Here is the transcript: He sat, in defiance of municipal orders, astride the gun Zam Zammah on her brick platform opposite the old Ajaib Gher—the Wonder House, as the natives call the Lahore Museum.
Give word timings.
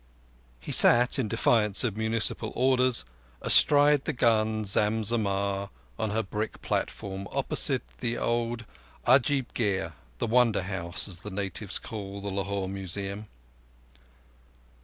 He 0.59 0.71
sat, 0.71 1.19
in 1.19 1.27
defiance 1.27 1.83
of 1.83 1.95
municipal 1.95 2.51
orders, 2.55 3.05
astride 3.43 4.05
the 4.05 4.13
gun 4.13 4.65
Zam 4.65 5.03
Zammah 5.03 5.69
on 5.99 6.09
her 6.09 6.23
brick 6.23 6.59
platform 6.63 7.27
opposite 7.31 7.83
the 7.99 8.17
old 8.17 8.65
Ajaib 9.05 9.53
Gher—the 9.53 10.25
Wonder 10.25 10.63
House, 10.63 11.07
as 11.07 11.17
the 11.19 11.29
natives 11.29 11.77
call 11.77 12.19
the 12.19 12.31
Lahore 12.31 12.67
Museum. 12.67 13.27